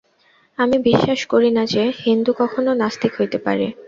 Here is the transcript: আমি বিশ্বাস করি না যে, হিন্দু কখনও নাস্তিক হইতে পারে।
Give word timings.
আমি 0.57 0.77
বিশ্বাস 0.87 1.19
করি 1.25 1.49
না 1.51 1.63
যে, 1.65 1.83
হিন্দু 2.03 2.31
কখনও 2.37 2.73
নাস্তিক 2.73 3.11
হইতে 3.19 3.37
পারে। 3.37 3.65